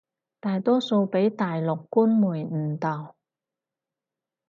[0.39, 3.15] 大多數畀大陸官媒誤導